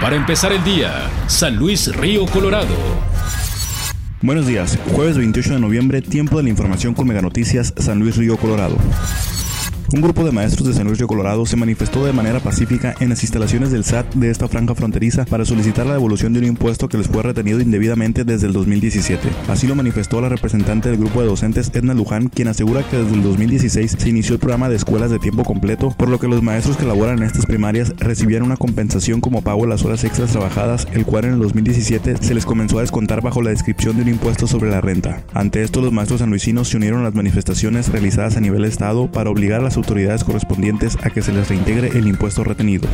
Para 0.00 0.14
empezar 0.14 0.52
el 0.52 0.62
día, 0.62 1.10
San 1.26 1.56
Luis 1.56 1.94
Río 1.96 2.26
Colorado. 2.26 2.74
Buenos 4.20 4.46
días, 4.46 4.78
jueves 4.92 5.16
28 5.16 5.54
de 5.54 5.60
noviembre, 5.60 6.02
tiempo 6.02 6.36
de 6.36 6.42
la 6.42 6.50
información 6.50 6.92
con 6.92 7.08
Mega 7.08 7.22
Noticias 7.22 7.72
San 7.78 7.98
Luis 7.98 8.16
Río 8.16 8.36
Colorado. 8.36 8.76
Un 9.92 10.00
grupo 10.00 10.24
de 10.24 10.32
maestros 10.32 10.66
de 10.66 10.74
San 10.74 10.84
Luis 10.84 10.98
Río 10.98 11.06
Colorado 11.06 11.46
se 11.46 11.54
manifestó 11.54 12.04
de 12.04 12.12
manera 12.12 12.40
pacífica 12.40 12.96
en 12.98 13.08
las 13.08 13.22
instalaciones 13.22 13.70
del 13.70 13.84
SAT 13.84 14.14
de 14.14 14.30
esta 14.30 14.48
franja 14.48 14.74
fronteriza 14.74 15.24
para 15.26 15.44
solicitar 15.44 15.86
la 15.86 15.92
devolución 15.92 16.32
de 16.32 16.40
un 16.40 16.46
impuesto 16.46 16.88
que 16.88 16.98
les 16.98 17.06
fue 17.06 17.22
retenido 17.22 17.60
indebidamente 17.60 18.24
desde 18.24 18.48
el 18.48 18.52
2017. 18.52 19.28
Así 19.46 19.68
lo 19.68 19.76
manifestó 19.76 20.20
la 20.20 20.28
representante 20.28 20.88
del 20.88 20.98
grupo 20.98 21.20
de 21.20 21.28
docentes 21.28 21.70
Edna 21.72 21.94
Luján, 21.94 22.28
quien 22.28 22.48
asegura 22.48 22.82
que 22.82 22.96
desde 22.96 23.14
el 23.14 23.22
2016 23.22 23.94
se 23.96 24.08
inició 24.08 24.34
el 24.34 24.40
programa 24.40 24.68
de 24.68 24.74
escuelas 24.74 25.12
de 25.12 25.20
tiempo 25.20 25.44
completo, 25.44 25.94
por 25.96 26.08
lo 26.08 26.18
que 26.18 26.26
los 26.26 26.42
maestros 26.42 26.76
que 26.76 26.84
laboran 26.84 27.18
en 27.18 27.24
estas 27.24 27.46
primarias 27.46 27.94
recibían 27.98 28.42
una 28.42 28.56
compensación 28.56 29.20
como 29.20 29.42
pago 29.42 29.66
las 29.66 29.84
horas 29.84 30.02
extras 30.02 30.32
trabajadas, 30.32 30.88
el 30.94 31.04
cual 31.04 31.26
en 31.26 31.34
el 31.34 31.38
2017 31.38 32.16
se 32.20 32.34
les 32.34 32.44
comenzó 32.44 32.78
a 32.78 32.80
descontar 32.80 33.22
bajo 33.22 33.40
la 33.40 33.50
descripción 33.50 33.94
de 33.96 34.02
un 34.02 34.08
impuesto 34.08 34.48
sobre 34.48 34.68
la 34.68 34.80
renta. 34.80 35.22
Ante 35.32 35.62
esto, 35.62 35.80
los 35.80 35.92
maestros 35.92 36.18
sanluisinos 36.18 36.68
se 36.68 36.76
unieron 36.76 37.00
a 37.00 37.04
las 37.04 37.14
manifestaciones 37.14 37.88
realizadas 37.88 38.36
a 38.36 38.40
nivel 38.40 38.64
Estado 38.64 39.12
para 39.12 39.30
obligar 39.30 39.60
a 39.60 39.64
las 39.64 39.75
autoridades 39.76 40.24
correspondientes 40.24 40.96
a 41.02 41.10
que 41.10 41.22
se 41.22 41.32
les 41.32 41.48
reintegre 41.48 41.88
el 41.98 42.06
impuesto 42.06 42.44
retenido. 42.44 42.88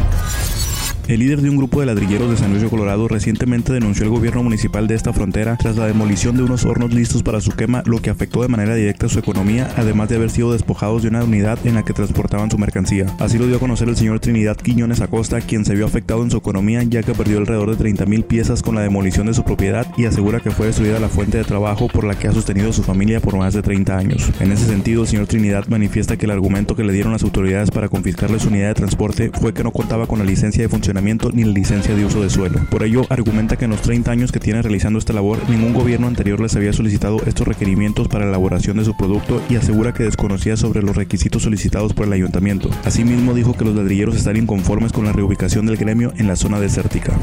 El 1.08 1.18
líder 1.18 1.42
de 1.42 1.50
un 1.50 1.56
grupo 1.56 1.80
de 1.80 1.86
ladrilleros 1.86 2.30
de 2.30 2.36
San 2.36 2.50
Luis 2.50 2.62
de 2.62 2.68
Colorado 2.68 3.08
recientemente 3.08 3.72
denunció 3.72 4.04
al 4.04 4.10
gobierno 4.10 4.44
municipal 4.44 4.86
de 4.86 4.94
esta 4.94 5.12
frontera 5.12 5.56
tras 5.56 5.76
la 5.76 5.86
demolición 5.86 6.36
de 6.36 6.44
unos 6.44 6.64
hornos 6.64 6.94
listos 6.94 7.24
para 7.24 7.40
su 7.40 7.50
quema, 7.50 7.82
lo 7.86 8.00
que 8.00 8.08
afectó 8.08 8.40
de 8.40 8.48
manera 8.48 8.76
directa 8.76 9.08
su 9.08 9.18
economía, 9.18 9.68
además 9.76 10.08
de 10.08 10.16
haber 10.16 10.30
sido 10.30 10.52
despojados 10.52 11.02
de 11.02 11.08
una 11.08 11.24
unidad 11.24 11.58
en 11.66 11.74
la 11.74 11.82
que 11.82 11.92
transportaban 11.92 12.52
su 12.52 12.56
mercancía. 12.56 13.06
Así 13.18 13.36
lo 13.36 13.48
dio 13.48 13.56
a 13.56 13.60
conocer 13.60 13.88
el 13.88 13.96
señor 13.96 14.20
Trinidad 14.20 14.56
Quiñones 14.56 15.00
Acosta, 15.00 15.40
quien 15.40 15.64
se 15.64 15.74
vio 15.74 15.86
afectado 15.86 16.22
en 16.22 16.30
su 16.30 16.36
economía 16.36 16.84
ya 16.84 17.02
que 17.02 17.14
perdió 17.14 17.38
alrededor 17.38 17.70
de 17.70 17.76
30 17.76 18.06
mil 18.06 18.22
piezas 18.22 18.62
con 18.62 18.76
la 18.76 18.82
demolición 18.82 19.26
de 19.26 19.34
su 19.34 19.42
propiedad 19.42 19.88
y 19.96 20.04
asegura 20.04 20.38
que 20.38 20.52
fue 20.52 20.66
destruida 20.66 21.00
la 21.00 21.08
fuente 21.08 21.36
de 21.36 21.44
trabajo 21.44 21.88
por 21.88 22.04
la 22.04 22.16
que 22.16 22.28
ha 22.28 22.32
sostenido 22.32 22.72
su 22.72 22.84
familia 22.84 23.18
por 23.18 23.36
más 23.36 23.54
de 23.54 23.62
30 23.62 23.98
años. 23.98 24.30
En 24.38 24.52
ese 24.52 24.66
sentido, 24.66 25.02
el 25.02 25.08
señor 25.08 25.26
Trinidad 25.26 25.66
manifiesta 25.66 26.16
que 26.16 26.26
el 26.26 26.32
argumento 26.32 26.76
que 26.76 26.84
le 26.84 26.92
dieron 26.92 27.12
las 27.12 27.24
autoridades 27.24 27.72
para 27.72 27.88
confiscarle 27.88 28.38
su 28.38 28.48
unidad 28.48 28.68
de 28.68 28.74
transporte 28.74 29.30
fue 29.34 29.52
que 29.52 29.64
no 29.64 29.72
contaba 29.72 30.06
con 30.06 30.20
la 30.20 30.24
licencia 30.24 30.62
de 30.62 30.68
funcionamiento 30.68 30.91
ni 30.92 31.44
la 31.44 31.52
licencia 31.52 31.94
de 31.94 32.04
uso 32.04 32.22
de 32.22 32.30
suelo. 32.30 32.60
Por 32.70 32.82
ello, 32.82 33.06
argumenta 33.08 33.56
que 33.56 33.64
en 33.64 33.70
los 33.70 33.82
30 33.82 34.10
años 34.10 34.32
que 34.32 34.40
tiene 34.40 34.62
realizando 34.62 34.98
esta 34.98 35.12
labor, 35.12 35.38
ningún 35.48 35.72
gobierno 35.72 36.06
anterior 36.06 36.40
les 36.40 36.54
había 36.56 36.72
solicitado 36.72 37.20
estos 37.26 37.46
requerimientos 37.46 38.08
para 38.08 38.24
la 38.24 38.30
elaboración 38.30 38.76
de 38.76 38.84
su 38.84 38.96
producto 38.96 39.42
y 39.48 39.56
asegura 39.56 39.92
que 39.92 40.04
desconocía 40.04 40.56
sobre 40.56 40.82
los 40.82 40.96
requisitos 40.96 41.42
solicitados 41.42 41.92
por 41.92 42.06
el 42.06 42.12
ayuntamiento. 42.12 42.70
Asimismo, 42.84 43.34
dijo 43.34 43.56
que 43.56 43.64
los 43.64 43.74
ladrilleros 43.74 44.16
están 44.16 44.36
inconformes 44.36 44.92
con 44.92 45.04
la 45.04 45.12
reubicación 45.12 45.66
del 45.66 45.76
gremio 45.76 46.12
en 46.16 46.26
la 46.26 46.36
zona 46.36 46.60
desértica 46.60 47.18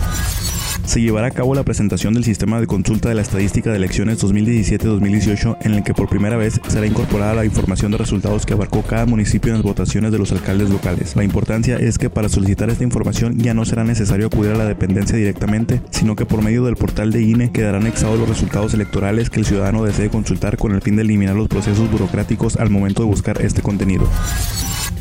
se 0.89 1.01
llevará 1.01 1.27
a 1.27 1.31
cabo 1.31 1.53
la 1.53 1.61
presentación 1.61 2.15
del 2.15 2.23
sistema 2.23 2.59
de 2.59 2.65
consulta 2.65 3.09
de 3.09 3.15
la 3.15 3.21
estadística 3.21 3.69
de 3.69 3.77
elecciones 3.77 4.23
2017-2018 4.23 5.57
en 5.61 5.75
el 5.75 5.83
que 5.83 5.93
por 5.93 6.09
primera 6.09 6.35
vez 6.35 6.59
será 6.67 6.87
incorporada 6.87 7.35
la 7.35 7.45
información 7.45 7.91
de 7.91 7.99
resultados 7.99 8.47
que 8.47 8.53
abarcó 8.53 8.81
cada 8.81 9.05
municipio 9.05 9.51
en 9.51 9.57
las 9.57 9.63
votaciones 9.63 10.11
de 10.11 10.17
los 10.17 10.31
alcaldes 10.31 10.71
locales. 10.71 11.15
La 11.15 11.23
importancia 11.23 11.77
es 11.77 11.99
que 11.99 12.09
para 12.09 12.27
solicitar 12.27 12.71
esta 12.71 12.83
información 12.83 13.37
ya 13.37 13.53
no 13.53 13.65
será 13.65 13.83
necesario 13.83 14.25
acudir 14.25 14.53
a 14.53 14.57
la 14.57 14.65
dependencia 14.65 15.15
directamente, 15.15 15.79
sino 15.91 16.15
que 16.15 16.25
por 16.25 16.41
medio 16.41 16.63
del 16.63 16.75
portal 16.75 17.11
de 17.11 17.21
INE 17.21 17.51
quedarán 17.51 17.83
anexados 17.83 18.17
los 18.17 18.27
resultados 18.27 18.73
electorales 18.73 19.29
que 19.29 19.41
el 19.41 19.45
ciudadano 19.45 19.83
desee 19.83 20.09
consultar 20.09 20.57
con 20.57 20.73
el 20.73 20.81
fin 20.81 20.95
de 20.95 21.03
eliminar 21.03 21.35
los 21.35 21.49
procesos 21.49 21.91
burocráticos 21.91 22.55
al 22.55 22.71
momento 22.71 23.03
de 23.03 23.09
buscar 23.09 23.39
este 23.43 23.61
contenido. 23.61 24.09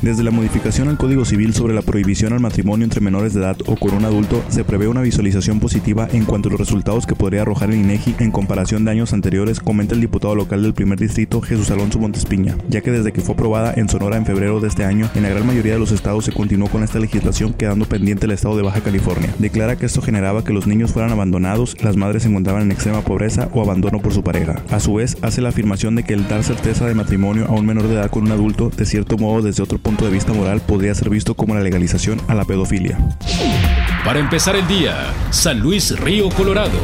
Desde 0.03 0.23
la 0.23 0.31
modificación 0.31 0.89
al 0.89 0.97
Código 0.97 1.25
Civil 1.25 1.55
sobre 1.55 1.75
la 1.75 1.83
prohibición 1.83 2.33
al 2.33 2.39
matrimonio 2.39 2.85
entre 2.85 3.01
menores 3.01 3.35
de 3.35 3.41
edad 3.41 3.57
o 3.67 3.75
con 3.75 3.95
un 3.95 4.05
adulto, 4.05 4.45
se 4.49 4.63
prevé 4.63 4.87
una 4.87 5.03
visualización 5.03 5.59
positiva 5.59 6.09
en 6.13 6.25
cuanto 6.25 6.49
a 6.49 6.53
los 6.53 6.61
resultados 6.61 7.05
que 7.05 7.17
podría 7.17 7.43
arrojar 7.43 7.71
el 7.71 7.81
INEGI 7.81 8.15
en 8.21 8.31
comparación 8.31 8.85
de 8.85 8.93
años 8.93 9.13
anteriores, 9.13 9.59
comenta 9.59 9.97
el 9.97 10.01
diputado 10.01 10.37
local 10.37 10.63
del 10.63 10.73
primer 10.73 11.01
distrito 11.01 11.41
Jesús 11.41 11.73
Alonso 11.73 11.99
Montespiña, 11.99 12.57
ya 12.69 12.81
que 12.81 12.93
desde 12.93 13.13
que 13.13 13.23
fue 13.23 13.35
aprobada 13.35 13.75
en 13.75 13.89
Sonora 13.89 14.17
en 14.17 14.25
febrero 14.25 14.61
de 14.61 14.69
este 14.69 14.85
año, 14.85 15.11
en 15.17 15.25
la 15.25 15.31
gran 15.31 15.45
mayoría 15.45 15.73
de 15.73 15.81
los 15.81 15.91
estados 15.91 16.25
se 16.25 16.33
continuó 16.33 16.69
con 16.69 16.85
esta 16.85 17.01
legislación 17.01 17.53
quedando 17.53 17.85
pendiente 17.85 18.27
el 18.27 18.33
estado 18.33 18.57
de 18.57 18.63
Baja 18.63 18.81
California. 18.81 19.35
Declara 19.41 19.75
que 19.75 19.87
esto 19.87 20.01
generaba 20.01 20.45
que 20.45 20.53
los 20.53 20.69
niños 20.69 20.93
fueran 20.93 21.11
abandonados, 21.11 21.77
las 21.83 21.97
madres 21.97 22.23
se 22.23 22.29
encontraban 22.29 22.63
en 22.63 22.71
extrema 22.71 23.01
pobreza 23.01 23.49
o 23.53 23.63
abandono 23.63 23.99
por 23.99 24.13
su 24.13 24.23
pareja. 24.23 24.63
A 24.71 24.79
su 24.79 24.95
vez, 24.95 25.17
hace 25.23 25.41
la 25.41 25.49
afirmación 25.49 25.97
de 25.97 26.05
que 26.05 26.15
el 26.15 26.29
dar 26.29 26.45
certeza 26.45 26.87
de 26.87 26.95
matrimonio 26.95 27.47
a 27.47 27.53
un 27.53 27.67
menor 27.67 27.89
de 27.89 27.95
edad 27.95 28.11
con 28.11 28.23
un 28.23 28.31
adulto, 28.31 28.71
de 28.77 28.87
cierto 28.87 29.19
modo 29.19 29.43
desde 29.43 29.65
otro 29.65 29.79
punto 29.89 30.05
de 30.05 30.11
vista 30.11 30.35
moral, 30.35 30.61
podría 30.61 30.95
ser 30.95 31.09
visto 31.09 31.33
como 31.33 31.55
la 31.55 31.63
legalización 31.63 32.21
a 32.29 32.35
la 32.35 32.45
pedofilia. 32.45 32.99
Para 34.05 34.19
empezar 34.19 34.55
el 34.55 34.69
día, 34.69 35.15
San 35.31 35.61
Luis 35.61 35.99
Río 35.99 36.29
Colorado. 36.29 36.79